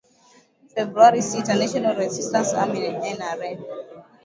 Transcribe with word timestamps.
februari 0.73 1.21
sita 1.29 1.53
national 1.59 1.95
resistance 2.03 2.51
army 2.63 2.79
nra 3.17 3.31